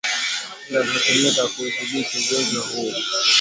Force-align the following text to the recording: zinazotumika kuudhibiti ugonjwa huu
zinazotumika 0.69 1.43
kuudhibiti 1.53 2.15
ugonjwa 2.19 2.61
huu 2.67 2.93